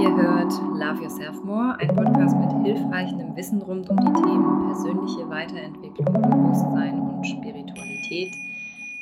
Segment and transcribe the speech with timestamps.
[0.00, 5.28] Ihr hört Love Yourself More, ein Podcast mit hilfreichem Wissen rund um die Themen persönliche
[5.28, 8.32] Weiterentwicklung, Bewusstsein und Spiritualität.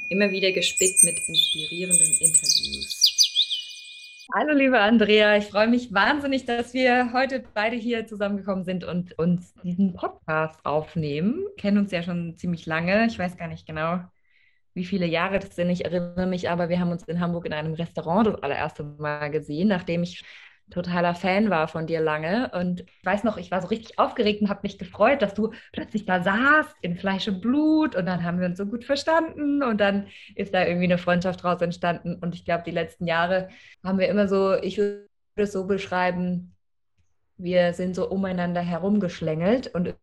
[0.08, 4.26] Immer wieder gespickt mit inspirierenden Interviews.
[4.34, 9.16] Hallo liebe Andrea, ich freue mich wahnsinnig, dass wir heute beide hier zusammengekommen sind und
[9.18, 11.46] uns diesen Podcast aufnehmen.
[11.56, 13.06] Kennen uns ja schon ziemlich lange.
[13.06, 14.00] Ich weiß gar nicht genau,
[14.74, 15.70] wie viele Jahre das sind.
[15.70, 19.30] Ich erinnere mich aber, wir haben uns in Hamburg in einem Restaurant das allererste Mal
[19.30, 20.24] gesehen, nachdem ich
[20.70, 22.50] totaler Fan war von dir lange.
[22.54, 25.52] Und ich weiß noch, ich war so richtig aufgeregt und habe mich gefreut, dass du
[25.72, 29.62] plötzlich da saßt in Fleisch und Blut und dann haben wir uns so gut verstanden
[29.62, 32.14] und dann ist da irgendwie eine Freundschaft draus entstanden.
[32.14, 33.48] Und ich glaube, die letzten Jahre
[33.84, 36.54] haben wir immer so, ich würde es so beschreiben,
[37.36, 39.94] wir sind so umeinander herumgeschlängelt und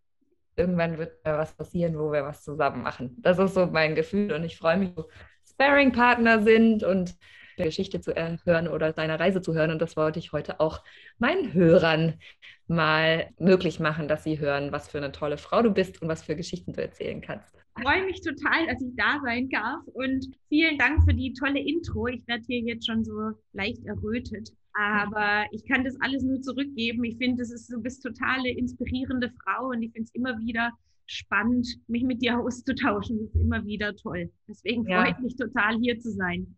[0.56, 3.16] irgendwann wird da was passieren, wo wir was zusammen machen.
[3.22, 5.06] Das ist so mein Gefühl und ich freue mich, dass
[5.52, 7.16] Sparring-Partner sind und
[7.64, 9.72] Geschichte zu hören oder deiner Reise zu hören.
[9.72, 10.84] Und das wollte ich heute auch
[11.18, 12.20] meinen Hörern
[12.68, 16.24] mal möglich machen, dass sie hören, was für eine tolle Frau du bist und was
[16.24, 17.56] für Geschichten du erzählen kannst.
[17.78, 21.60] Ich freue mich total, dass ich da sein darf und vielen Dank für die tolle
[21.60, 22.08] Intro.
[22.08, 24.50] Ich werde hier jetzt schon so leicht errötet.
[24.74, 27.04] Aber ich kann das alles nur zurückgeben.
[27.04, 30.72] Ich finde, das ist, du bist totale inspirierende Frau und ich finde es immer wieder
[31.08, 33.18] spannend, mich mit dir auszutauschen.
[33.20, 34.30] Das ist immer wieder toll.
[34.48, 35.02] Deswegen ja.
[35.02, 36.56] freue ich mich total, hier zu sein.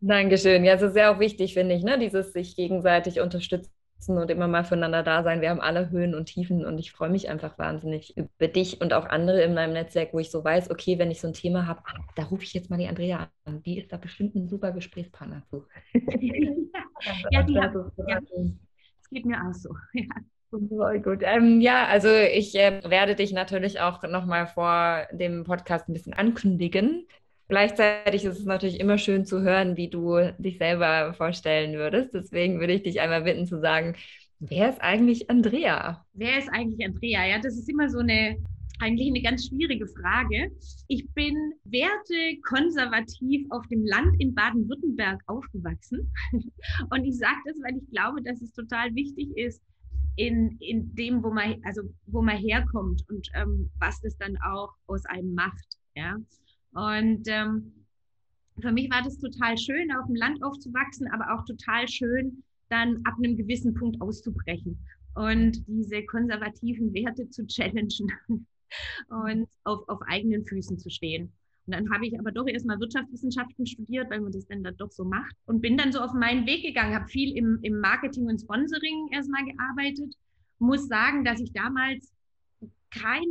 [0.00, 0.64] Dankeschön.
[0.64, 1.98] Ja, es ist sehr auch wichtig, finde ich, ne?
[1.98, 3.72] dieses sich gegenseitig unterstützen
[4.06, 5.40] und immer mal füreinander da sein.
[5.40, 8.92] Wir haben alle Höhen und Tiefen und ich freue mich einfach wahnsinnig über dich und
[8.92, 11.66] auch andere in meinem Netzwerk, wo ich so weiß, okay, wenn ich so ein Thema
[11.66, 13.62] habe, ah, da rufe ich jetzt mal die Andrea an.
[13.64, 15.64] Die ist da bestimmt ein super Gesprächspartner zu.
[17.30, 17.74] ja, die hat,
[18.06, 18.20] ja,
[19.00, 19.70] es geht mir auch so.
[19.92, 20.04] Ja.
[20.50, 21.20] Voll gut.
[21.22, 26.14] Ähm, ja, also ich äh, werde dich natürlich auch nochmal vor dem Podcast ein bisschen
[26.14, 27.06] ankündigen.
[27.48, 32.12] Gleichzeitig ist es natürlich immer schön zu hören, wie du dich selber vorstellen würdest.
[32.12, 33.96] Deswegen würde ich dich einmal bitten zu sagen,
[34.38, 36.04] wer ist eigentlich Andrea?
[36.12, 37.26] Wer ist eigentlich Andrea?
[37.26, 38.36] Ja, das ist immer so eine
[38.80, 40.50] eigentlich eine ganz schwierige Frage.
[40.86, 46.12] Ich bin wertekonservativ auf dem Land in Baden-Württemberg aufgewachsen.
[46.90, 49.60] Und ich sage das, weil ich glaube, dass es total wichtig ist,
[50.16, 54.74] in, in dem, wo man, also wo man herkommt und ähm, was das dann auch
[54.88, 55.64] aus einem macht.
[55.94, 56.16] Ja?
[56.78, 57.72] Und ähm,
[58.60, 63.00] für mich war das total schön, auf dem Land aufzuwachsen, aber auch total schön, dann
[63.04, 64.78] ab einem gewissen Punkt auszubrechen
[65.14, 68.12] und diese konservativen Werte zu challengen
[69.08, 71.32] und auf, auf eigenen Füßen zu stehen.
[71.66, 74.92] Und dann habe ich aber doch erstmal Wirtschaftswissenschaften studiert, weil man das dann da doch
[74.92, 75.34] so macht.
[75.46, 79.08] Und bin dann so auf meinen Weg gegangen, habe viel im, im Marketing und Sponsoring
[79.10, 80.14] erstmal gearbeitet.
[80.60, 82.12] Muss sagen, dass ich damals
[82.90, 83.26] kein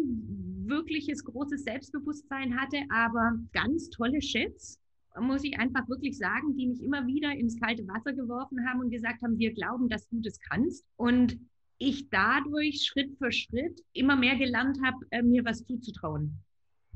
[0.65, 4.79] wirkliches großes Selbstbewusstsein hatte, aber ganz tolle Chefs,
[5.19, 8.91] muss ich einfach wirklich sagen, die mich immer wieder ins kalte Wasser geworfen haben und
[8.91, 10.85] gesagt haben, wir glauben, dass du das kannst.
[10.95, 11.39] Und
[11.79, 16.39] ich dadurch Schritt für Schritt immer mehr gelernt habe, äh, mir was zuzutrauen.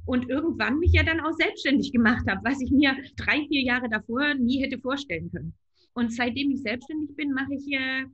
[0.05, 3.89] Und irgendwann mich ja dann auch selbstständig gemacht habe, was ich mir drei, vier Jahre
[3.89, 5.53] davor nie hätte vorstellen können.
[5.93, 8.05] Und seitdem ich selbstständig bin, mache ich äh,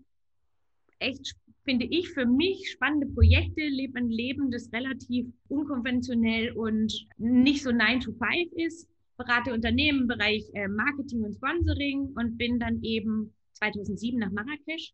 [1.00, 1.36] echt
[1.68, 7.72] finde ich, für mich spannende Projekte, lebe ein Leben, das relativ unkonventionell und nicht so
[7.72, 8.90] 9 to 5 ist.
[9.18, 14.94] Berate Unternehmen im Bereich äh, Marketing und Sponsoring und bin dann eben 2007 nach Marrakesch.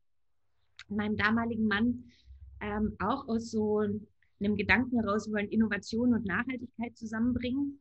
[0.89, 2.05] Meinem damaligen Mann
[2.59, 7.79] ähm, auch aus so einem Gedanken heraus, wir wollen Innovation und Nachhaltigkeit zusammenbringen.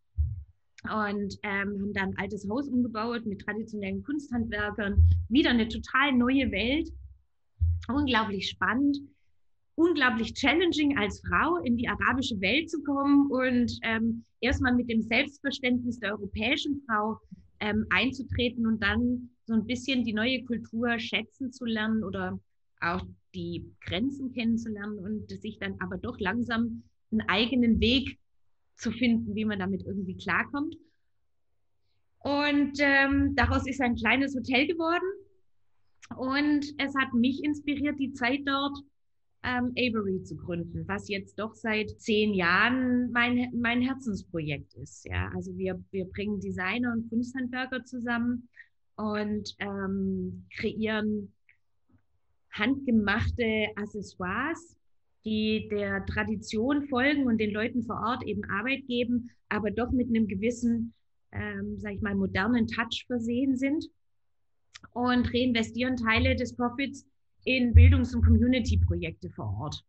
[0.84, 5.08] Und ähm, haben dann ein altes Haus umgebaut mit traditionellen Kunsthandwerkern.
[5.28, 6.92] Wieder eine total neue Welt
[7.88, 8.98] unglaublich spannend,
[9.74, 15.02] unglaublich challenging als Frau in die arabische Welt zu kommen und ähm, erstmal mit dem
[15.02, 17.18] Selbstverständnis der europäischen Frau
[17.60, 22.38] ähm, einzutreten und dann so ein bisschen die neue Kultur schätzen zu lernen oder
[22.80, 23.04] auch
[23.34, 28.18] die Grenzen kennenzulernen und sich dann aber doch langsam einen eigenen Weg
[28.76, 30.76] zu finden, wie man damit irgendwie klarkommt.
[32.18, 35.06] Und ähm, daraus ist ein kleines Hotel geworden,
[36.16, 38.78] und es hat mich inspiriert, die Zeit dort
[39.44, 45.04] ähm, Avery zu gründen, was jetzt doch seit zehn Jahren mein, mein Herzensprojekt ist.
[45.06, 48.48] Ja, also wir, wir bringen Designer und Kunsthandwerker zusammen
[48.96, 51.32] und ähm, kreieren
[52.52, 54.76] handgemachte Accessoires,
[55.24, 60.08] die der Tradition folgen und den Leuten vor Ort eben Arbeit geben, aber doch mit
[60.08, 60.92] einem gewissen,
[61.32, 63.86] ähm, sag ich mal, modernen Touch versehen sind
[64.92, 67.06] und reinvestieren Teile des Profits
[67.44, 69.84] in Bildungs- und Community-Projekte vor Ort.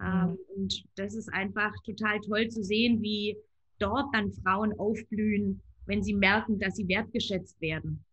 [0.00, 0.06] Mhm.
[0.06, 3.36] Ähm, und das ist einfach total toll zu sehen, wie
[3.78, 8.04] dort dann Frauen aufblühen, wenn sie merken, dass sie wertgeschätzt werden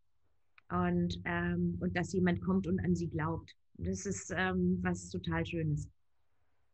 [0.70, 3.52] und, ähm, und dass jemand kommt und an sie glaubt.
[3.78, 5.90] Das ist ähm, was total Schönes.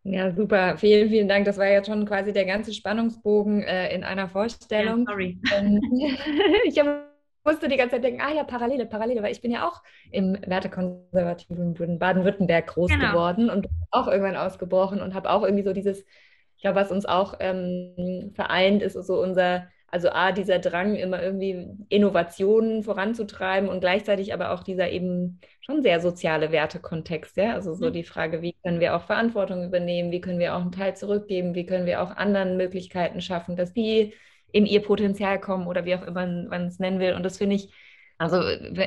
[0.04, 0.78] Ja, super.
[0.78, 1.46] Vielen, vielen Dank.
[1.46, 5.00] Das war ja schon quasi der ganze Spannungsbogen äh, in einer Vorstellung.
[5.00, 5.38] Ja, sorry.
[5.54, 5.82] Ähm,
[6.66, 6.80] ich
[7.44, 9.82] musste die ganze Zeit denken, ah ja, Parallele, Parallele, weil ich bin ja auch
[10.12, 13.12] im wertekonservativen Baden-Württemberg groß genau.
[13.12, 16.00] geworden und auch irgendwann ausgebrochen und habe auch irgendwie so dieses,
[16.56, 21.22] ich glaube, was uns auch ähm, vereint, ist so unser also A, dieser Drang, immer
[21.22, 27.38] irgendwie Innovationen voranzutreiben und gleichzeitig aber auch dieser eben schon sehr soziale Wertekontext.
[27.38, 27.54] Ja?
[27.54, 27.94] Also so mhm.
[27.94, 31.56] die Frage, wie können wir auch Verantwortung übernehmen, wie können wir auch einen Teil zurückgeben,
[31.56, 34.14] wie können wir auch anderen Möglichkeiten schaffen, dass die
[34.52, 37.14] in ihr Potenzial kommen oder wie auch immer man es nennen will.
[37.14, 37.74] Und das finde ich,
[38.18, 38.42] also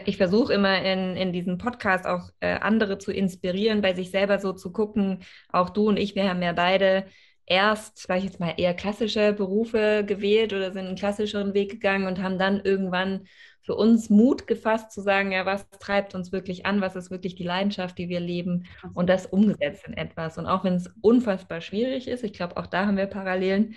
[0.04, 4.38] ich versuche immer in, in diesem Podcast auch äh, andere zu inspirieren, bei sich selber
[4.38, 5.20] so zu gucken,
[5.50, 7.06] auch du und ich, wir haben ja beide
[7.46, 12.06] erst, sage ich jetzt mal, eher klassische Berufe gewählt oder sind einen klassischeren Weg gegangen
[12.06, 13.26] und haben dann irgendwann
[13.62, 17.36] für uns Mut gefasst zu sagen, ja, was treibt uns wirklich an, was ist wirklich
[17.36, 20.36] die Leidenschaft, die wir leben und das umgesetzt in etwas.
[20.36, 23.76] Und auch wenn es unfassbar schwierig ist, ich glaube, auch da haben wir Parallelen,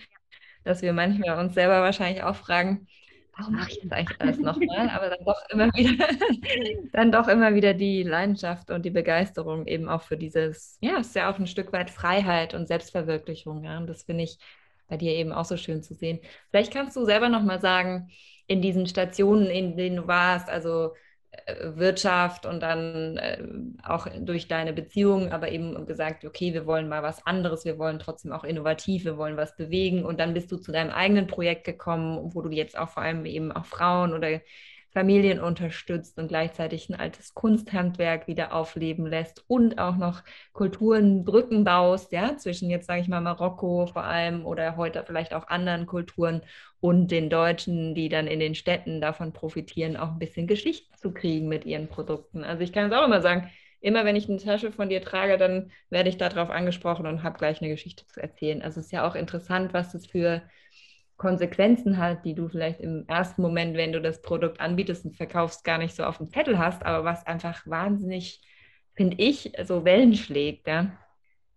[0.66, 2.88] dass wir manchmal uns selber wahrscheinlich auch fragen,
[3.38, 4.90] warum mache ich das eigentlich alles nochmal?
[4.90, 6.08] Aber dann doch immer wieder,
[6.92, 11.08] dann doch immer wieder die Leidenschaft und die Begeisterung eben auch für dieses, ja, es
[11.08, 13.64] ist ja auch ein Stück weit Freiheit und Selbstverwirklichung.
[13.64, 13.78] Ja?
[13.78, 14.38] Und das finde ich
[14.88, 16.20] bei dir eben auch so schön zu sehen.
[16.50, 18.10] Vielleicht kannst du selber nochmal sagen,
[18.48, 20.94] in diesen Stationen, in denen du warst, also
[21.76, 23.38] Wirtschaft und dann äh,
[23.84, 28.00] auch durch deine Beziehung, aber eben gesagt, okay, wir wollen mal was anderes, wir wollen
[28.00, 30.06] trotzdem auch innovativ, wir wollen was bewegen.
[30.06, 33.26] Und dann bist du zu deinem eigenen Projekt gekommen, wo du jetzt auch vor allem
[33.26, 34.42] eben auch Frauen oder
[34.96, 41.66] Familien unterstützt und gleichzeitig ein altes Kunsthandwerk wieder aufleben lässt und auch noch Kulturen, Brücken
[41.66, 45.86] baust, ja, zwischen jetzt sage ich mal Marokko vor allem oder heute vielleicht auch anderen
[45.86, 46.44] Kulturen
[46.80, 51.12] und den Deutschen, die dann in den Städten davon profitieren, auch ein bisschen Geschichte zu
[51.12, 52.46] kriegen mit ihren Produkten.
[52.46, 53.50] Also ich kann es auch immer sagen,
[53.82, 57.38] immer wenn ich eine Tasche von dir trage, dann werde ich darauf angesprochen und habe
[57.38, 58.62] gleich eine Geschichte zu erzählen.
[58.62, 60.42] Also es ist ja auch interessant, was das für
[61.18, 65.64] Konsequenzen hat, die du vielleicht im ersten Moment, wenn du das Produkt anbietest und verkaufst,
[65.64, 68.42] gar nicht so auf dem Zettel hast, aber was einfach wahnsinnig,
[68.96, 70.68] finde ich, so Wellen schlägt.
[70.68, 70.92] Ja?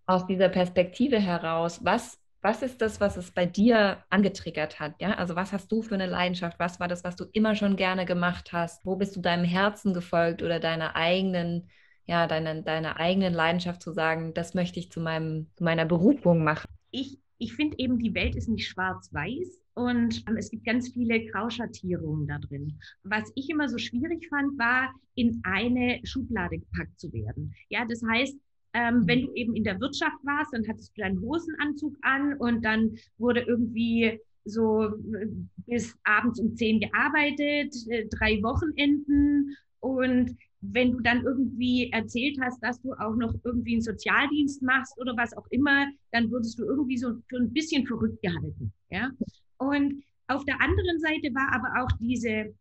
[0.07, 4.95] Aus dieser Perspektive heraus, was, was ist das, was es bei dir angetriggert hat?
[5.01, 5.15] Ja?
[5.15, 6.61] Also was hast du für eine Leidenschaft?
[6.61, 8.87] Was war das, was du immer schon gerne gemacht hast?
[8.87, 11.69] Wo bist du deinem Herzen gefolgt oder deiner eigenen,
[12.05, 16.45] ja, deiner, deiner eigenen Leidenschaft zu sagen, das möchte ich zu, meinem, zu meiner Berufung
[16.45, 16.69] machen?
[16.93, 21.25] Ich ich finde eben, die Welt ist nicht schwarz-weiß und ähm, es gibt ganz viele
[21.27, 22.79] Grauschattierungen da drin.
[23.05, 27.55] Was ich immer so schwierig fand, war, in eine Schublade gepackt zu werden.
[27.69, 28.37] Ja, das heißt,
[28.75, 32.65] ähm, wenn du eben in der Wirtschaft warst, dann hattest du deinen Hosenanzug an und
[32.65, 35.27] dann wurde irgendwie so äh,
[35.67, 42.63] bis abends um zehn gearbeitet, äh, drei Wochenenden und wenn du dann irgendwie erzählt hast,
[42.63, 46.65] dass du auch noch irgendwie einen Sozialdienst machst oder was auch immer, dann würdest du
[46.65, 48.73] irgendwie so für ein bisschen verrückt gehalten.
[48.91, 49.11] Ja?
[49.59, 52.53] Und auf der anderen Seite war aber auch diese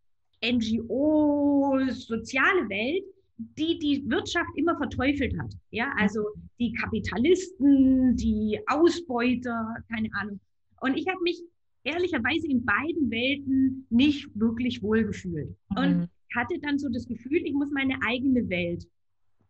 [0.44, 3.04] NGO-soziale Welt,
[3.36, 5.54] die die Wirtschaft immer verteufelt hat.
[5.70, 6.24] Ja, also
[6.58, 10.40] die Kapitalisten, die Ausbeuter, keine Ahnung.
[10.80, 11.40] Und ich habe mich
[11.84, 15.54] ehrlicherweise in beiden Welten nicht wirklich wohlgefühlt.
[15.70, 15.76] Mhm.
[15.76, 18.86] Und hatte dann so das Gefühl, ich muss meine eigene Welt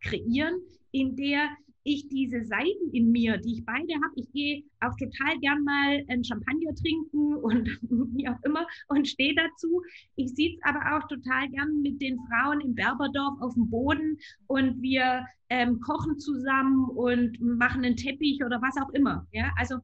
[0.01, 0.61] kreieren,
[0.93, 1.49] in der
[1.85, 6.05] ich diese Seiten in mir, die ich beide habe, ich gehe auch total gern mal
[6.09, 7.69] ein Champagner trinken und
[8.15, 9.83] wie auch immer und stehe dazu.
[10.17, 14.83] Ich sitze aber auch total gern mit den Frauen im Berberdorf auf dem Boden und
[14.83, 19.27] wir ähm, kochen zusammen und machen einen Teppich oder was auch immer.
[19.33, 19.79] Ja, also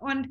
[0.00, 0.28] und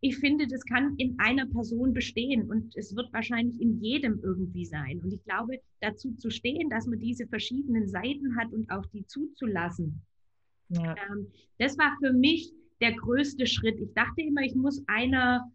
[0.00, 4.64] ich finde, das kann in einer Person bestehen und es wird wahrscheinlich in jedem irgendwie
[4.64, 5.00] sein.
[5.00, 9.04] Und ich glaube, dazu zu stehen, dass man diese verschiedenen Seiten hat und auch die
[9.06, 10.02] zuzulassen,
[10.68, 10.94] ja.
[11.10, 11.26] ähm,
[11.58, 13.80] das war für mich der größte Schritt.
[13.80, 15.50] Ich dachte immer, ich muss einer,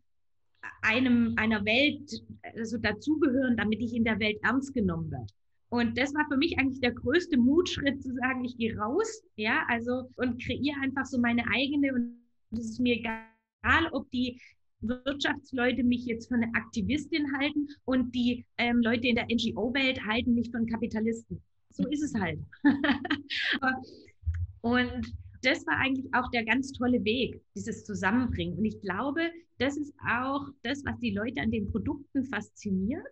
[0.82, 2.22] einem, einer Welt
[2.58, 5.28] also dazugehören, damit ich in der Welt ernst genommen werde.
[5.70, 9.64] Und das war für mich eigentlich der größte Mutschritt zu sagen, ich gehe raus, ja,
[9.70, 12.18] also und kreiere einfach so meine eigene und
[12.52, 13.24] es ist mir egal,
[13.64, 14.40] egal, ob die
[14.82, 20.36] Wirtschaftsleute mich jetzt für eine Aktivistin halten und die ähm, Leute in der NGO-Welt halten
[20.36, 21.42] mich für einen Kapitalisten.
[21.70, 22.40] So ist es halt.
[24.62, 28.58] und das war eigentlich auch der ganz tolle Weg, dieses Zusammenbringen.
[28.58, 33.06] Und ich glaube, das ist auch das, was die Leute an den Produkten fasziniert,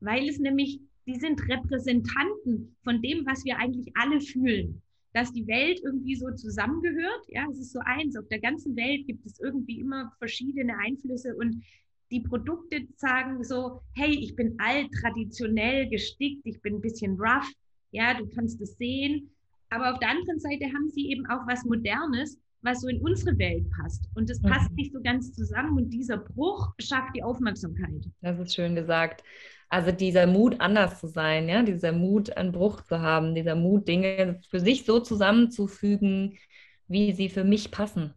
[0.00, 4.82] weil es nämlich, die sind Repräsentanten von dem, was wir eigentlich alle fühlen
[5.16, 7.24] dass die Welt irgendwie so zusammengehört.
[7.28, 8.18] Ja, es ist so eins.
[8.18, 11.64] Auf der ganzen Welt gibt es irgendwie immer verschiedene Einflüsse und
[12.10, 17.50] die Produkte sagen so, hey, ich bin alt, traditionell gestickt, ich bin ein bisschen rough.
[17.92, 19.30] Ja, du kannst es sehen.
[19.70, 23.38] aber auf der anderen Seite haben sie eben auch was Modernes, was so in unsere
[23.38, 24.10] Welt passt.
[24.16, 24.76] Und das passt mhm.
[24.76, 28.04] nicht so ganz zusammen und dieser Bruch schafft die Aufmerksamkeit.
[28.20, 29.24] Das ist schön gesagt.
[29.68, 33.88] Also dieser Mut, anders zu sein, ja, dieser Mut, einen Bruch zu haben, dieser Mut,
[33.88, 36.38] Dinge für sich so zusammenzufügen,
[36.86, 38.14] wie sie für mich passen.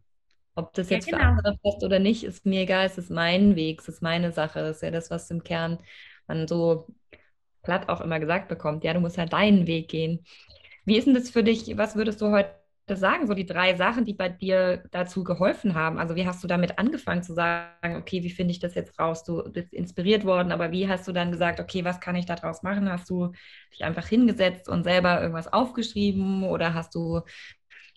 [0.56, 1.24] Ob das jetzt ja, genau.
[1.24, 2.86] für andere passt oder nicht, ist mir egal.
[2.86, 4.60] Es ist mein Weg, es ist meine Sache.
[4.60, 5.80] Das ist ja das, was im Kern
[6.28, 6.88] man so
[7.64, 8.84] platt auch immer gesagt bekommt.
[8.84, 10.26] Ja, du musst ja deinen Weg gehen.
[10.86, 11.78] Wie ist denn das für dich?
[11.78, 12.59] Was würdest du heute
[12.96, 16.00] sagen, so die drei Sachen, die bei dir dazu geholfen haben?
[16.00, 19.24] Also wie hast du damit angefangen zu sagen, okay, wie finde ich das jetzt raus?
[19.24, 22.64] Du bist inspiriert worden, aber wie hast du dann gesagt, okay, was kann ich daraus
[22.64, 22.92] machen?
[22.92, 23.32] Hast du
[23.74, 27.22] dich einfach hingesetzt und selber irgendwas aufgeschrieben oder hast du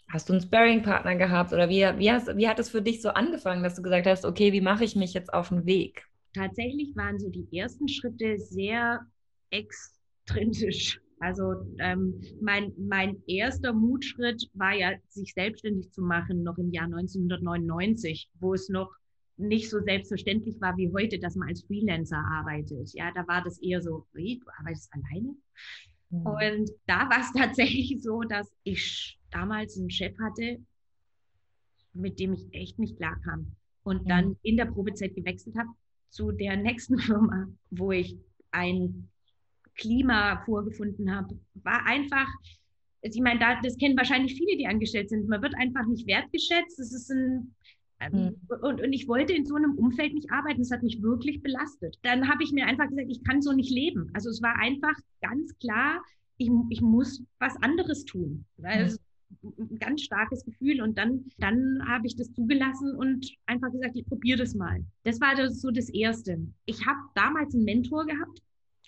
[0.08, 3.10] Hast du einen Sparring-Partner gehabt oder wie, wie, hast, wie hat es für dich so
[3.10, 6.04] angefangen, dass du gesagt hast, okay, wie mache ich mich jetzt auf den Weg?
[6.34, 9.00] Tatsächlich waren so die ersten Schritte sehr
[9.50, 11.01] extrinsisch.
[11.22, 16.86] Also ähm, mein, mein erster Mutschritt war ja, sich selbstständig zu machen, noch im Jahr
[16.86, 18.92] 1999, wo es noch
[19.36, 22.92] nicht so selbstverständlich war wie heute, dass man als Freelancer arbeitet.
[22.94, 25.36] Ja, da war das eher so, hey, du arbeitest alleine.
[26.10, 26.26] Mhm.
[26.26, 30.58] Und da war es tatsächlich so, dass ich damals einen Chef hatte,
[31.92, 33.54] mit dem ich echt nicht klar kam.
[33.84, 34.36] Und dann mhm.
[34.42, 35.68] in der Probezeit gewechselt habe
[36.10, 38.18] zu der nächsten Firma, wo ich
[38.50, 39.08] ein
[39.76, 42.28] Klima vorgefunden habe, war einfach,
[43.02, 45.28] ich meine, da, das kennen wahrscheinlich viele, die angestellt sind.
[45.28, 46.78] Man wird einfach nicht wertgeschätzt.
[46.78, 47.54] Das ist ein
[48.02, 48.56] ähm, mhm.
[48.62, 50.60] und, und ich wollte in so einem Umfeld nicht arbeiten.
[50.60, 51.98] Das hat mich wirklich belastet.
[52.02, 54.10] Dann habe ich mir einfach gesagt, ich kann so nicht leben.
[54.14, 56.02] Also es war einfach ganz klar,
[56.38, 58.44] ich, ich muss was anderes tun.
[58.56, 58.96] Weil
[59.42, 59.52] mhm.
[59.58, 60.82] ein ganz starkes Gefühl.
[60.82, 64.84] Und dann, dann habe ich das zugelassen und einfach gesagt, ich probiere das mal.
[65.04, 66.38] Das war das, so das Erste.
[66.66, 68.42] Ich habe damals einen Mentor gehabt,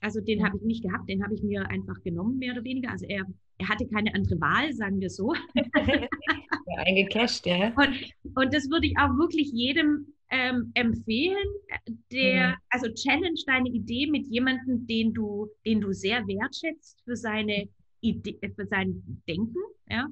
[0.05, 2.91] also den habe ich nicht gehabt, den habe ich mir einfach genommen, mehr oder weniger.
[2.91, 3.25] Also er,
[3.57, 5.33] er hatte keine andere Wahl, sagen wir so.
[5.55, 7.73] ja, eingecasht, ja.
[7.75, 11.49] Und, und das würde ich auch wirklich jedem ähm, empfehlen,
[12.13, 12.55] der, mhm.
[12.69, 17.69] also challenge deine Idee mit jemandem, den du, den du sehr wertschätzt für seine
[18.03, 19.57] Idee, für sein Denken,
[19.89, 20.07] ja.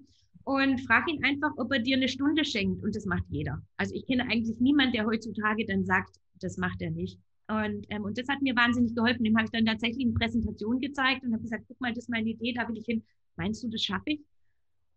[0.45, 2.83] Und frag ihn einfach, ob er dir eine Stunde schenkt.
[2.83, 3.63] Und das macht jeder.
[3.77, 7.21] Also ich kenne eigentlich niemanden, der heutzutage dann sagt, das macht er nicht.
[7.53, 9.25] Und, ähm, und das hat mir wahnsinnig geholfen.
[9.25, 12.09] Dem habe ich dann tatsächlich eine Präsentation gezeigt und habe gesagt, guck mal, das ist
[12.09, 13.05] meine Idee, da will ich hin.
[13.37, 14.21] Meinst du, das schaffe ich?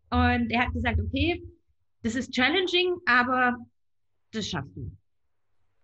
[0.10, 1.44] Und er hat gesagt, okay,
[2.04, 3.58] das ist challenging, aber
[4.32, 4.90] das schaffst du.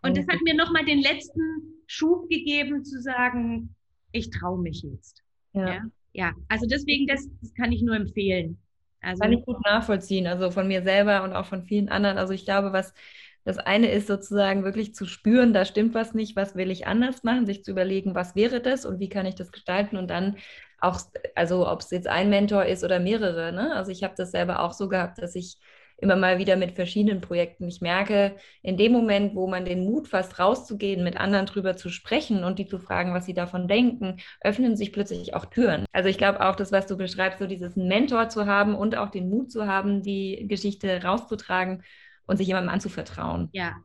[0.01, 1.41] Und das hat mir nochmal den letzten
[1.87, 3.75] Schub gegeben, zu sagen,
[4.13, 5.21] ich traue mich jetzt.
[5.53, 5.73] Ja.
[5.73, 5.81] ja.
[6.13, 8.57] ja, also deswegen, das, das kann ich nur empfehlen.
[9.01, 12.17] Also, kann ich gut nachvollziehen, also von mir selber und auch von vielen anderen.
[12.17, 12.93] Also ich glaube, was
[13.43, 17.23] das eine ist sozusagen wirklich zu spüren, da stimmt was nicht, was will ich anders
[17.23, 20.37] machen, sich zu überlegen, was wäre das und wie kann ich das gestalten und dann
[20.79, 20.99] auch,
[21.35, 23.51] also ob es jetzt ein Mentor ist oder mehrere.
[23.51, 23.73] Ne?
[23.75, 25.57] Also ich habe das selber auch so gehabt, dass ich
[26.01, 27.67] immer mal wieder mit verschiedenen Projekten.
[27.67, 31.89] Ich merke, in dem Moment, wo man den Mut fasst, rauszugehen, mit anderen drüber zu
[31.89, 35.85] sprechen und die zu fragen, was sie davon denken, öffnen sich plötzlich auch Türen.
[35.91, 39.11] Also ich glaube auch, das, was du beschreibst, so dieses Mentor zu haben und auch
[39.11, 41.83] den Mut zu haben, die Geschichte rauszutragen
[42.27, 43.49] und sich jemandem anzuvertrauen.
[43.53, 43.75] Ja.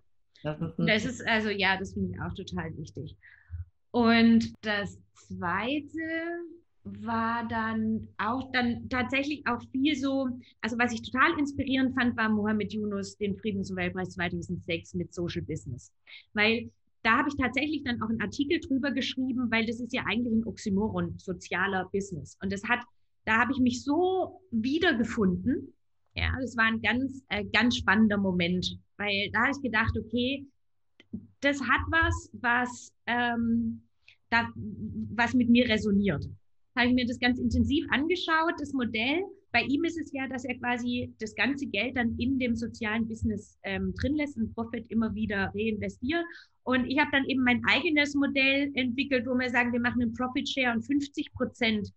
[0.43, 3.16] Das ist, das ist also, ja, das finde ich auch total wichtig.
[3.90, 5.99] Und das Zweite
[6.85, 10.28] war dann auch dann tatsächlich auch viel so,
[10.61, 15.93] also was ich total inspirierend fand, war Mohammed Yunus, den Friedensnobelpreis 2006 mit Social Business.
[16.33, 16.71] Weil
[17.02, 20.33] da habe ich tatsächlich dann auch einen Artikel drüber geschrieben, weil das ist ja eigentlich
[20.33, 22.37] ein Oxymoron, sozialer Business.
[22.43, 22.81] Und das hat,
[23.25, 25.73] da habe ich mich so wiedergefunden,
[26.16, 30.46] ja, das war ein ganz, äh, ganz spannender Moment, weil da habe ich gedacht, okay,
[31.40, 33.82] das hat was, was, ähm,
[34.30, 36.25] da, was mit mir resoniert.
[36.75, 39.23] Da habe ich mir das ganz intensiv angeschaut, das Modell.
[39.52, 43.06] Bei ihm ist es ja, dass er quasi das ganze Geld dann in dem sozialen
[43.06, 46.25] Business ähm, drin lässt und Profit immer wieder reinvestiert.
[46.64, 50.12] Und ich habe dann eben mein eigenes Modell entwickelt, wo wir sagen, wir machen einen
[50.12, 51.92] Profit Share und 50 Prozent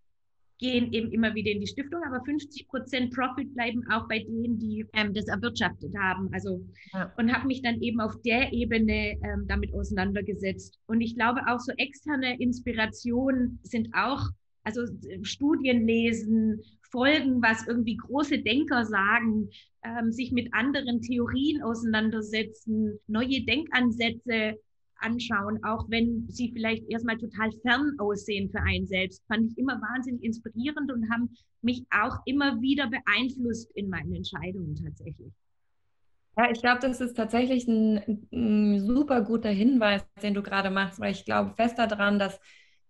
[0.59, 4.59] gehen eben immer wieder in die Stiftung, aber 50 Prozent Profit bleiben auch bei denen,
[4.59, 6.29] die ähm, das erwirtschaftet haben.
[6.33, 6.63] Also
[6.93, 7.11] ja.
[7.17, 10.77] und habe mich dann eben auf der Ebene ähm, damit auseinandergesetzt.
[10.87, 14.21] Und ich glaube auch so externe Inspirationen sind auch,
[14.63, 14.81] also
[15.23, 16.61] Studien lesen,
[16.91, 19.49] Folgen, was irgendwie große Denker sagen,
[19.83, 24.59] ähm, sich mit anderen Theorien auseinandersetzen, neue Denkansätze
[25.01, 29.79] anschauen, auch wenn sie vielleicht erstmal total fern aussehen für einen selbst, fand ich immer
[29.81, 31.29] wahnsinnig inspirierend und haben
[31.61, 35.31] mich auch immer wieder beeinflusst in meinen Entscheidungen tatsächlich.
[36.37, 40.99] Ja, ich glaube, das ist tatsächlich ein, ein, super guter Hinweis, den du gerade machst,
[40.99, 42.39] weil ich glaube fest daran, dass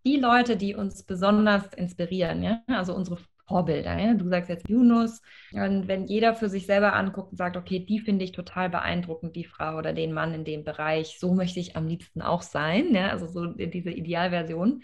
[0.06, 3.18] die Leute, die uns besonders inspirieren, ja, also unsere
[3.50, 3.98] Vorbilder.
[3.98, 4.14] Ja?
[4.14, 5.22] Du sagst jetzt Yunus.
[5.52, 9.36] Und wenn jeder für sich selber anguckt und sagt, okay, die finde ich total beeindruckend,
[9.36, 12.94] die Frau oder den Mann in dem Bereich, so möchte ich am liebsten auch sein.
[12.94, 13.10] Ja?
[13.10, 14.84] Also so diese Idealversion.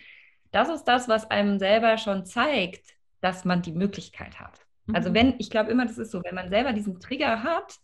[0.52, 4.66] Das ist das, was einem selber schon zeigt, dass man die Möglichkeit hat.
[4.94, 5.14] Also mhm.
[5.14, 7.76] wenn, ich glaube immer, das ist so, wenn man selber diesen Trigger hat,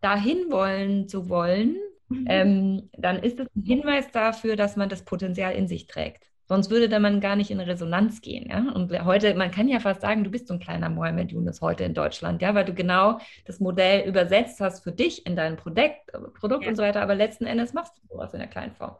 [0.00, 1.76] dahin wollen zu wollen,
[2.08, 2.26] mhm.
[2.28, 6.30] ähm, dann ist es ein Hinweis dafür, dass man das Potenzial in sich trägt.
[6.46, 8.48] Sonst würde da man gar nicht in Resonanz gehen.
[8.50, 8.72] Ja?
[8.72, 11.84] Und heute, man kann ja fast sagen, du bist so ein kleiner Mohammed Yunus heute
[11.84, 16.12] in Deutschland, ja, weil du genau das Modell übersetzt hast für dich in dein Produkt,
[16.38, 16.70] Produkt ja.
[16.70, 18.96] und so weiter, aber letzten Endes machst du sowas in der kleinen Form.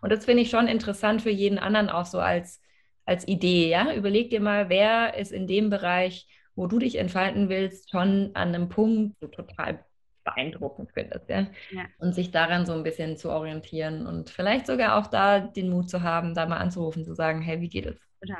[0.00, 2.62] Und das finde ich schon interessant für jeden anderen auch so als,
[3.04, 3.68] als Idee.
[3.68, 3.92] Ja?
[3.92, 8.54] Überleg dir mal, wer ist in dem Bereich, wo du dich entfalten willst, schon an
[8.54, 9.84] einem Punkt so total
[10.26, 11.28] beeindruckend findest.
[11.30, 11.46] Ja?
[11.70, 11.86] ja?
[11.98, 15.88] Und sich daran so ein bisschen zu orientieren und vielleicht sogar auch da den Mut
[15.88, 17.96] zu haben, da mal anzurufen, zu sagen, hey, wie geht es?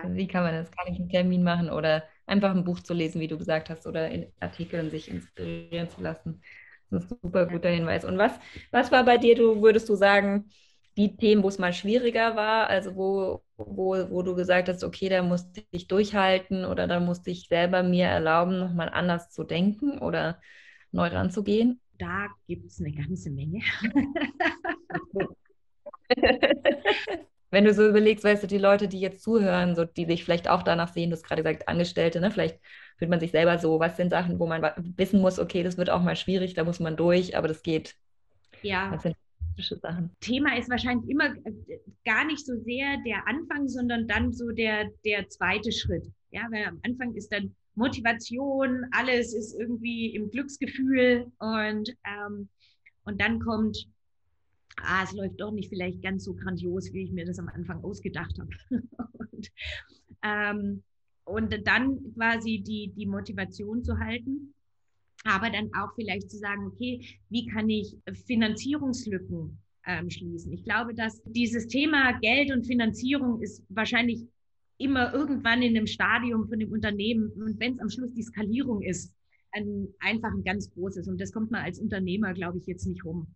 [0.08, 0.70] Wie kann man das?
[0.72, 3.86] Kann ich einen Termin machen oder einfach ein Buch zu lesen, wie du gesagt hast,
[3.86, 6.42] oder in Artikeln sich inspirieren zu lassen.
[6.90, 8.04] Das ist ein super guter Hinweis.
[8.04, 8.32] Und was,
[8.70, 10.50] was war bei dir, du würdest du sagen,
[10.96, 15.08] die Themen, wo es mal schwieriger war, also wo, wo, wo du gesagt hast, okay,
[15.08, 19.98] da musste ich durchhalten oder da musste ich selber mir erlauben, nochmal anders zu denken
[19.98, 20.40] oder
[20.96, 21.80] neu ranzugehen?
[21.98, 23.60] Da gibt es eine ganze Menge.
[27.50, 30.48] Wenn du so überlegst, weißt du, die Leute, die jetzt zuhören, so, die sich vielleicht
[30.48, 32.30] auch danach sehen, du hast gerade gesagt, Angestellte, ne?
[32.30, 32.58] vielleicht
[32.98, 34.62] fühlt man sich selber so, was sind Sachen, wo man
[34.96, 37.94] wissen muss, okay, das wird auch mal schwierig, da muss man durch, aber das geht.
[38.62, 38.90] Ja.
[38.90, 39.16] Das sind
[39.80, 40.10] Sachen.
[40.20, 44.90] Thema ist wahrscheinlich immer äh, gar nicht so sehr der Anfang, sondern dann so der,
[45.04, 46.04] der zweite Schritt.
[46.30, 52.48] Ja, weil am Anfang ist dann Motivation, alles ist irgendwie im Glücksgefühl und, ähm,
[53.04, 53.88] und dann kommt,
[54.78, 57.84] ah, es läuft doch nicht vielleicht ganz so grandios, wie ich mir das am Anfang
[57.84, 58.50] ausgedacht habe.
[59.12, 59.50] und,
[60.22, 60.82] ähm,
[61.24, 64.54] und dann quasi die, die Motivation zu halten,
[65.24, 70.52] aber dann auch vielleicht zu sagen, okay, wie kann ich Finanzierungslücken ähm, schließen?
[70.52, 74.24] Ich glaube, dass dieses Thema Geld und Finanzierung ist wahrscheinlich
[74.78, 78.82] immer irgendwann in einem Stadium von dem Unternehmen und wenn es am Schluss die Skalierung
[78.82, 79.12] ist,
[79.52, 81.08] ein, einfach ein ganz großes.
[81.08, 83.26] Und das kommt man als Unternehmer, glaube ich, jetzt nicht rum.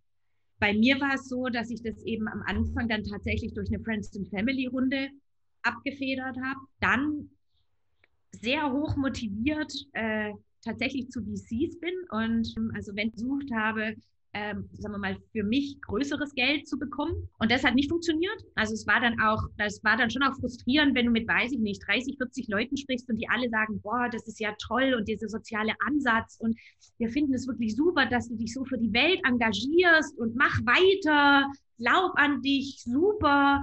[0.59, 3.83] Bei mir war es so, dass ich das eben am Anfang dann tatsächlich durch eine
[3.83, 5.09] Friends and Family Runde
[5.63, 6.59] abgefedert habe.
[6.79, 7.29] Dann
[8.31, 10.31] sehr hoch motiviert äh,
[10.63, 13.95] tatsächlich zu VCs bin und also wenn ich versucht habe,
[14.33, 17.27] ähm, sagen wir mal, für mich größeres Geld zu bekommen.
[17.39, 18.41] Und das hat nicht funktioniert.
[18.55, 21.51] Also es war dann auch, das war dann schon auch frustrierend, wenn du mit, weiß
[21.51, 24.95] ich nicht, 30, 40 Leuten sprichst und die alle sagen, boah, das ist ja toll
[24.97, 26.57] und dieser soziale Ansatz und
[26.97, 30.59] wir finden es wirklich super, dass du dich so für die Welt engagierst und mach
[30.65, 33.61] weiter, glaub an dich, super,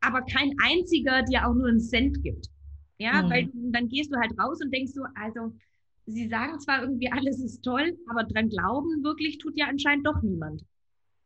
[0.00, 2.46] aber kein einziger dir auch nur einen Cent gibt.
[2.98, 3.30] Ja, mhm.
[3.30, 5.54] weil dann gehst du halt raus und denkst so, also
[6.06, 10.22] Sie sagen zwar irgendwie, alles ist toll, aber dran glauben wirklich tut ja anscheinend doch
[10.22, 10.64] niemand,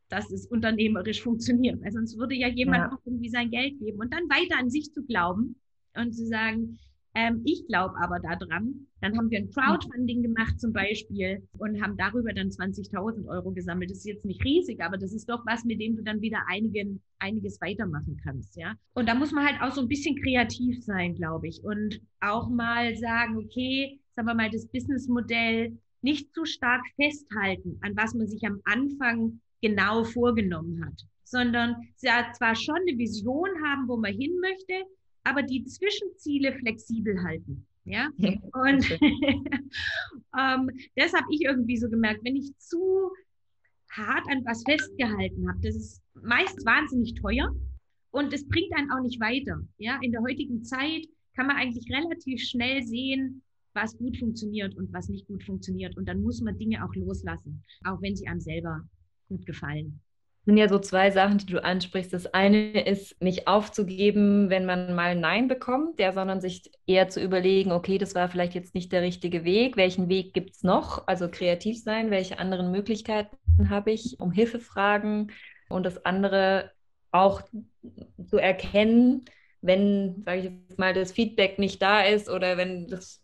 [0.09, 1.83] dass es unternehmerisch funktioniert.
[1.83, 2.93] Weil sonst würde ja jemand ja.
[2.93, 4.01] auch irgendwie sein Geld geben.
[4.01, 5.57] Und dann weiter an sich zu glauben
[5.95, 6.79] und zu sagen,
[7.15, 8.87] ähm, ich glaube aber daran.
[9.01, 13.91] Dann haben wir ein Crowdfunding gemacht zum Beispiel und haben darüber dann 20.000 Euro gesammelt.
[13.91, 16.39] Das ist jetzt nicht riesig, aber das ist doch was, mit dem du dann wieder
[16.49, 18.57] einigen, einiges weitermachen kannst.
[18.57, 18.75] Ja?
[18.95, 21.63] Und da muss man halt auch so ein bisschen kreativ sein, glaube ich.
[21.63, 27.97] Und auch mal sagen, okay, sagen wir mal, das Businessmodell nicht zu stark festhalten, an
[27.97, 33.97] was man sich am Anfang genau vorgenommen hat, sondern zwar schon eine Vision haben, wo
[33.97, 34.85] man hin möchte,
[35.25, 37.67] aber die Zwischenziele flexibel halten.
[37.87, 38.91] Ja, und
[40.39, 43.11] ähm, das habe ich irgendwie so gemerkt, wenn ich zu
[43.91, 47.55] hart an was festgehalten habe, das ist meist wahnsinnig teuer
[48.11, 49.61] und es bringt einen auch nicht weiter.
[49.77, 53.43] Ja, in der heutigen Zeit kann man eigentlich relativ schnell sehen,
[53.75, 55.97] was gut funktioniert und was nicht gut funktioniert.
[55.97, 58.83] Und dann muss man Dinge auch loslassen, auch wenn sie einem selber
[59.29, 60.01] gut gefallen.
[60.47, 62.13] Sind ja so zwei Sachen, die du ansprichst.
[62.13, 67.23] Das eine ist, nicht aufzugeben, wenn man mal Nein bekommt, ja, sondern sich eher zu
[67.23, 69.79] überlegen, okay, das war vielleicht jetzt nicht der richtige Weg.
[69.79, 71.07] Welchen Weg gibt es noch?
[71.09, 75.29] Also kreativ sein, welche anderen Möglichkeiten habe ich, um Hilfe fragen.
[75.71, 76.71] Und das andere
[77.11, 77.43] auch
[78.27, 79.25] zu erkennen,
[79.63, 83.24] wenn, sage ich jetzt mal, das Feedback nicht da ist oder wenn das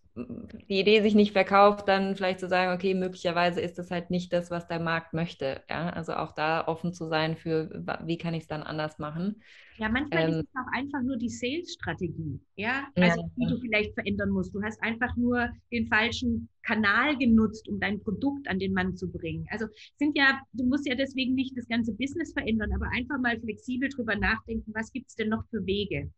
[0.68, 4.33] die Idee sich nicht verkauft, dann vielleicht zu sagen, okay, möglicherweise ist das halt nicht
[4.33, 5.62] das, was der Markt möchte.
[5.68, 5.90] Ja?
[5.90, 7.70] Also auch da offen zu sein für,
[8.04, 9.42] wie kann ich es dann anders machen.
[9.78, 13.30] Ja, manchmal ähm, ist es auch einfach nur die Sales-Strategie, ja, also ja.
[13.38, 14.54] die du vielleicht verändern musst.
[14.54, 19.11] Du hast einfach nur den falschen Kanal genutzt, um dein Produkt an den Mann zu
[19.11, 19.46] bringen.
[19.50, 23.40] Also sind ja, du musst ja deswegen nicht das ganze Business verändern, aber einfach mal
[23.40, 26.11] flexibel drüber nachdenken, was gibt es denn noch für Wege?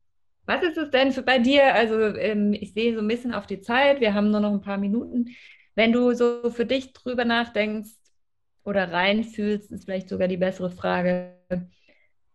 [0.47, 1.75] Was ist es denn für bei dir?
[1.75, 4.61] Also ähm, ich sehe so ein bisschen auf die Zeit, wir haben nur noch ein
[4.61, 5.29] paar Minuten.
[5.75, 7.93] Wenn du so für dich drüber nachdenkst
[8.65, 11.39] oder reinfühlst, ist vielleicht sogar die bessere Frage.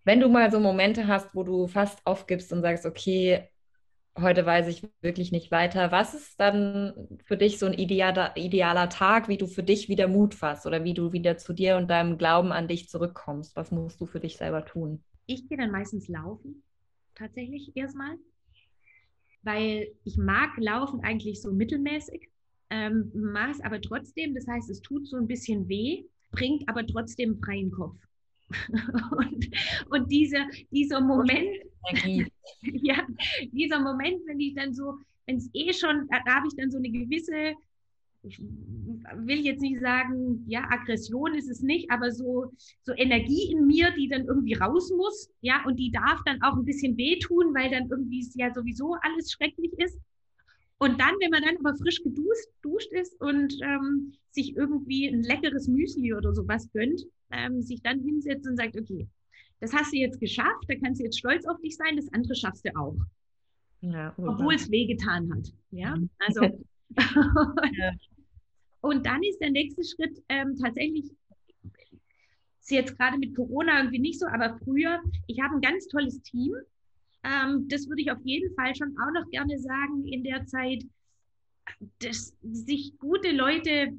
[0.03, 3.49] Wenn du mal so Momente hast, wo du fast aufgibst und sagst, okay,
[4.17, 8.89] heute weiß ich wirklich nicht weiter, was ist dann für dich so ein idealer, idealer
[8.89, 11.89] Tag, wie du für dich wieder Mut fasst oder wie du wieder zu dir und
[11.89, 13.55] deinem Glauben an dich zurückkommst?
[13.55, 15.03] Was musst du für dich selber tun?
[15.25, 16.63] Ich gehe dann meistens laufen
[17.17, 18.17] tatsächlich erstmal,
[19.43, 22.29] weil ich mag Laufen eigentlich so mittelmäßig,
[22.69, 24.35] ähm, mag es aber trotzdem.
[24.35, 27.97] Das heißt, es tut so ein bisschen weh, bringt aber trotzdem freien Kopf.
[29.11, 29.49] und,
[29.89, 31.49] und dieser, dieser Moment,
[32.61, 33.05] ja,
[33.51, 36.77] dieser Moment, wenn ich dann so, wenn es eh schon, da habe ich dann so
[36.77, 37.55] eine gewisse
[38.27, 42.51] ich will jetzt nicht sagen, ja, Aggression ist es nicht, aber so,
[42.83, 46.55] so Energie in mir, die dann irgendwie raus muss, ja, und die darf dann auch
[46.57, 49.97] ein bisschen wehtun, weil dann irgendwie es ja sowieso alles schrecklich ist.
[50.79, 55.23] Und dann, wenn man dann aber frisch geduscht duscht ist und ähm, sich irgendwie ein
[55.23, 59.07] leckeres Müsli oder sowas gönnt, ähm, sich dann hinsetzt und sagt, okay,
[59.59, 62.35] das hast du jetzt geschafft, da kannst du jetzt stolz auf dich sein, das andere
[62.35, 62.95] schaffst du auch.
[63.81, 65.51] Ja, Obwohl es wehgetan hat.
[65.71, 66.09] Ja, mhm.
[66.19, 66.41] also
[68.87, 71.11] Und dann ist der nächste Schritt ähm, tatsächlich,
[72.61, 76.21] ist jetzt gerade mit Corona irgendwie nicht so, aber früher, ich habe ein ganz tolles
[76.21, 76.53] Team.
[77.25, 80.85] Ähm, das würde ich auf jeden Fall schon auch noch gerne sagen in der Zeit,
[81.99, 83.93] dass sich gute Leute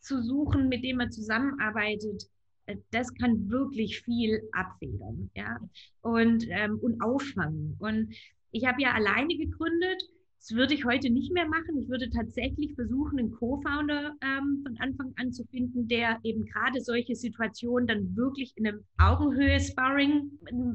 [0.00, 2.24] zu suchen, mit denen man zusammenarbeitet,
[2.66, 5.60] äh, das kann wirklich viel abfedern ja?
[6.00, 7.76] und, ähm, und auffangen.
[7.78, 8.12] Und
[8.50, 10.02] ich habe ja alleine gegründet
[10.38, 11.82] das würde ich heute nicht mehr machen.
[11.82, 16.80] Ich würde tatsächlich versuchen, einen Co-Founder ähm, von Anfang an zu finden, der eben gerade
[16.80, 20.30] solche Situationen dann wirklich in einem Augenhöhe-Sparring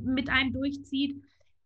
[0.05, 1.15] mit einem durchzieht.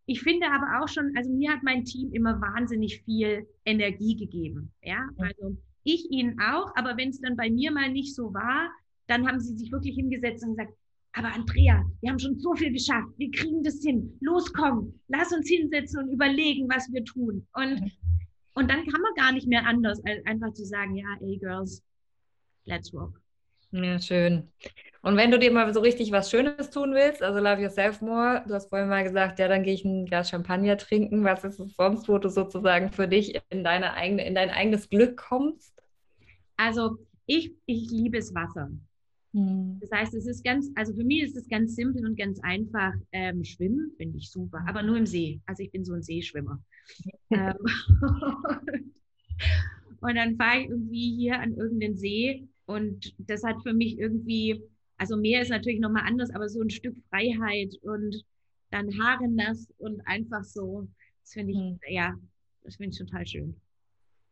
[0.05, 4.71] Ich finde aber auch schon, also mir hat mein Team immer wahnsinnig viel Energie gegeben.
[4.81, 8.69] Ja, also ich ihnen auch, aber wenn es dann bei mir mal nicht so war,
[9.07, 10.73] dann haben sie sich wirklich hingesetzt und gesagt,
[11.17, 13.09] aber Andrea, wir haben schon so viel geschafft.
[13.17, 14.15] Wir kriegen das hin.
[14.21, 17.47] Los, komm, lass uns hinsetzen und überlegen, was wir tun.
[17.53, 17.91] Und,
[18.53, 21.83] und dann kann man gar nicht mehr anders, als einfach zu sagen, ja, ey, Girls,
[22.65, 23.19] let's rock.
[23.71, 24.51] Ja, schön.
[25.01, 28.43] Und wenn du dir mal so richtig was Schönes tun willst, also love yourself more,
[28.47, 31.23] du hast vorhin mal gesagt, ja, dann gehe ich ein Glas Champagner trinken.
[31.23, 34.89] Was ist es sonst, wo du sozusagen für dich in deine eigene, in dein eigenes
[34.89, 35.73] Glück kommst?
[36.57, 38.69] Also ich, ich liebe es Wasser.
[39.33, 39.79] Mhm.
[39.81, 42.93] Das heißt, es ist ganz, also für mich ist es ganz simpel und ganz einfach.
[43.11, 45.41] Ähm, schwimmen finde ich super, aber nur im See.
[45.45, 46.61] Also ich bin so ein Seeschwimmer.
[47.31, 47.53] ähm,
[50.01, 54.61] und dann fahre ich irgendwie hier an irgendeinen See und das hat für mich irgendwie,
[54.97, 58.23] also Meer ist natürlich nochmal anders, aber so ein Stück Freiheit und
[58.71, 60.87] dann Haare nass und einfach so,
[61.21, 61.79] das finde ich, mhm.
[61.89, 62.13] ja,
[62.63, 63.55] das finde ich total schön.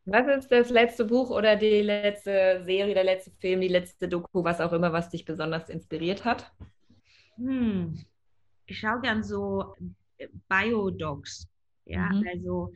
[0.08, 4.44] Was ist das letzte Buch oder die letzte Serie, der letzte Film, die letzte Doku,
[4.44, 6.52] was auch immer, was dich besonders inspiriert hat?
[7.34, 7.98] Hm.
[8.66, 9.74] Ich schaue gern so
[10.18, 11.48] äh, Biodocs,
[11.86, 12.24] ja, mhm.
[12.32, 12.72] also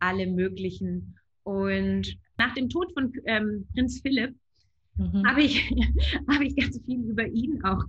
[0.00, 1.18] alle möglichen.
[1.44, 4.34] Und nach dem Tod von ähm, Prinz Philipp
[4.96, 5.26] mhm.
[5.26, 5.70] habe ich,
[6.28, 7.84] hab ich ganz viel über ihn auch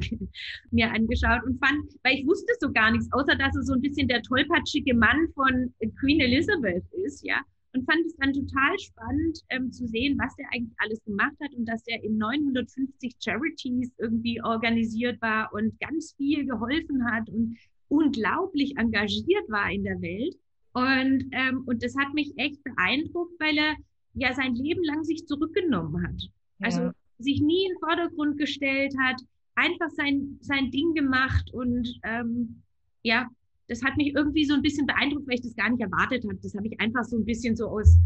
[0.72, 3.82] mir angeschaut und fand, weil ich wusste so gar nichts, außer dass er so ein
[3.82, 7.42] bisschen der tollpatschige Mann von Queen Elizabeth ist, ja
[7.74, 11.54] und fand es dann total spannend ähm, zu sehen, was er eigentlich alles gemacht hat
[11.54, 17.58] und dass er in 950 Charities irgendwie organisiert war und ganz viel geholfen hat und
[17.90, 20.36] unglaublich engagiert war in der Welt.
[20.74, 23.76] Und, ähm, und das hat mich echt beeindruckt, weil er
[24.14, 26.30] ja sein Leben lang sich zurückgenommen hat.
[26.60, 26.94] Also ja.
[27.20, 29.22] sich nie in den Vordergrund gestellt hat,
[29.56, 32.62] einfach sein, sein Ding gemacht und ähm,
[33.04, 33.28] ja,
[33.68, 36.40] das hat mich irgendwie so ein bisschen beeindruckt, weil ich das gar nicht erwartet habe.
[36.42, 37.98] Das habe ich einfach so ein bisschen so aus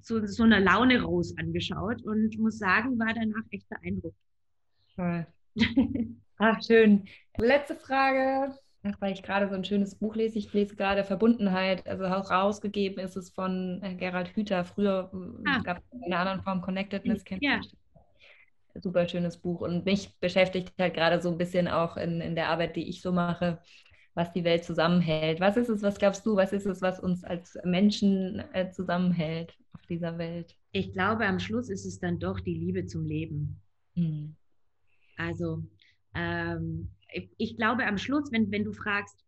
[0.00, 4.16] so, so einer Laune raus angeschaut und muss sagen, war danach echt beeindruckt.
[4.94, 5.26] Toll.
[6.38, 7.04] Ach, schön.
[7.38, 8.54] Letzte Frage,
[9.00, 10.38] weil ich gerade so ein schönes Buch lese.
[10.38, 14.64] Ich lese gerade Verbundenheit, also auch rausgegeben ist es von äh, Gerald Hüther.
[14.64, 15.10] Früher
[15.46, 15.60] ah.
[15.62, 17.24] gab es in einer anderen Form Connectedness.
[17.40, 17.60] Ja.
[18.74, 22.50] Super schönes Buch und mich beschäftigt halt gerade so ein bisschen auch in, in der
[22.50, 23.58] Arbeit, die ich so mache,
[24.16, 25.40] was die Welt zusammenhält.
[25.40, 29.54] Was ist es, was glaubst du, was ist es, was uns als Menschen äh, zusammenhält
[29.72, 30.56] auf dieser Welt?
[30.72, 33.60] Ich glaube, am Schluss ist es dann doch die Liebe zum Leben.
[33.94, 34.34] Mhm.
[35.18, 35.62] Also,
[36.14, 39.22] ähm, ich, ich, glaube, am Schluss, wenn, wenn du fragst,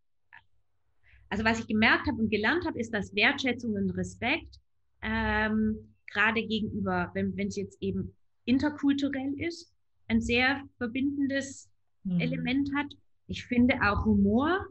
[1.29, 4.59] also was ich gemerkt habe und gelernt habe, ist, dass Wertschätzung und Respekt
[5.03, 9.71] ähm, gerade gegenüber, wenn es jetzt eben interkulturell ist,
[10.07, 11.71] ein sehr verbindendes
[12.05, 12.21] mhm.
[12.21, 12.87] Element hat.
[13.27, 14.67] Ich finde auch Humor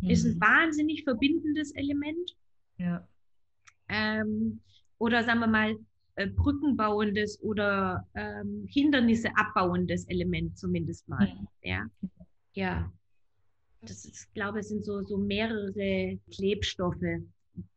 [0.00, 0.10] mhm.
[0.10, 2.36] ist ein wahnsinnig verbindendes Element.
[2.78, 3.06] Ja.
[3.88, 4.60] Ähm,
[4.98, 5.76] oder sagen wir mal,
[6.16, 11.26] äh, brückenbauendes oder ähm, Hindernisse abbauendes Element zumindest mal.
[11.26, 11.48] Mhm.
[11.62, 11.86] Ja.
[12.54, 12.92] ja.
[13.82, 17.22] Das ist, ich glaube, es sind so, so mehrere Klebstoffe,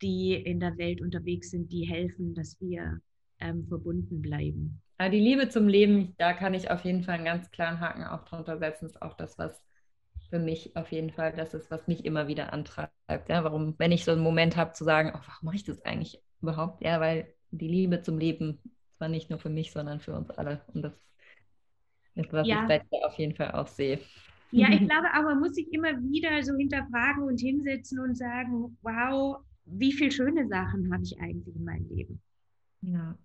[0.01, 3.01] die in der Welt unterwegs sind, die helfen, dass wir
[3.39, 4.81] ähm, verbunden bleiben.
[4.99, 8.03] Ja, die Liebe zum Leben, da kann ich auf jeden Fall einen ganz klaren Haken
[8.03, 8.85] auch drunter setzen.
[8.85, 9.61] Ist auch das, was
[10.29, 12.93] für mich auf jeden Fall das ist, was mich immer wieder antreibt.
[13.27, 15.83] Ja, warum, wenn ich so einen Moment habe zu sagen, oh, warum mache ich das
[15.83, 16.83] eigentlich überhaupt?
[16.83, 18.59] Ja, weil die Liebe zum Leben
[18.97, 20.61] zwar nicht nur für mich, sondern für uns alle.
[20.73, 20.93] Und das
[22.15, 22.61] ist, was ja.
[22.61, 23.99] ich bei dir auf jeden Fall auch sehe.
[24.51, 28.77] Ja, ich glaube aber, man muss sich immer wieder so hinterfragen und hinsetzen und sagen,
[28.81, 32.21] wow, wie viele schöne Sachen habe ich eigentlich in meinem Leben?
[32.81, 33.17] Ja.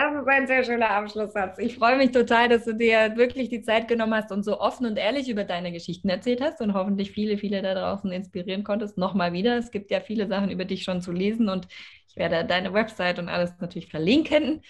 [0.00, 1.58] Das ist ein sehr schöner Abschlusssatz.
[1.58, 4.86] Ich freue mich total, dass du dir wirklich die Zeit genommen hast und so offen
[4.86, 8.96] und ehrlich über deine Geschichten erzählt hast und hoffentlich viele, viele da draußen inspirieren konntest.
[8.96, 9.58] Nochmal wieder.
[9.58, 11.68] Es gibt ja viele Sachen über dich schon zu lesen und
[12.08, 14.62] ich werde deine Website und alles natürlich verlinken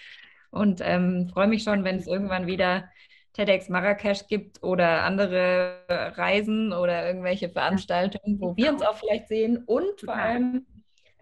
[0.49, 2.89] und ähm, freue mich schon, wenn es irgendwann wieder
[3.31, 9.63] TEDx Marrakesch gibt oder andere Reisen oder irgendwelche Veranstaltungen, wo wir uns auch vielleicht sehen
[9.65, 10.65] und vor allem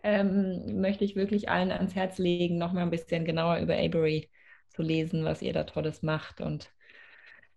[0.03, 4.29] ähm, möchte ich wirklich allen ans Herz legen, noch mal ein bisschen genauer über Avery
[4.69, 6.71] zu lesen, was ihr da Tolles macht und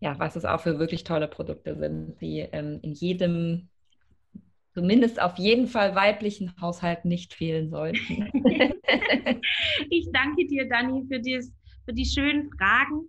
[0.00, 3.68] ja, was es auch für wirklich tolle Produkte sind, die ähm, in jedem,
[4.74, 8.28] zumindest auf jeden Fall weiblichen Haushalt nicht fehlen sollten.
[9.90, 13.08] ich danke dir, Dani, für, dies, für die schönen Fragen,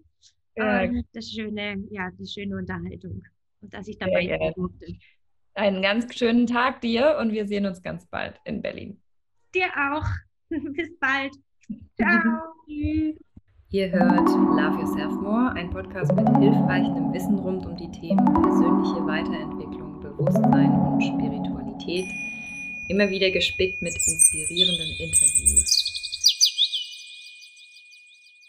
[0.56, 0.84] ja.
[0.84, 3.24] ähm, das schöne, ja, die schöne Unterhaltung
[3.62, 4.86] und dass ich dabei sein durfte.
[5.56, 9.03] Einen ganz schönen Tag dir und wir sehen uns ganz bald in Berlin.
[9.54, 10.06] Dir auch.
[10.50, 11.34] Bis bald.
[11.96, 12.42] Ciao.
[13.74, 19.04] Ihr hört Love Yourself More, ein Podcast mit hilfreichem Wissen rund um die Themen persönliche
[19.08, 22.06] Weiterentwicklung, Bewusstsein und Spiritualität.
[22.90, 25.83] Immer wieder gespickt mit inspirierenden Interviews.